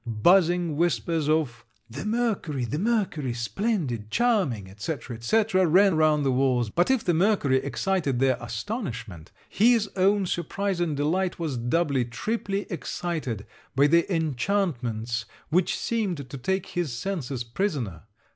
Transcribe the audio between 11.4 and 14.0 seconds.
doubly triply excited by